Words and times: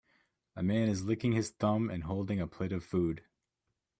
A 0.55 0.63
man 0.63 0.87
is 0.89 1.03
licking 1.03 1.33
his 1.33 1.51
thumb 1.51 1.91
and 1.91 2.05
holding 2.05 2.39
a 2.41 2.47
plate 2.47 2.71
of 2.71 2.83
food. 2.83 3.21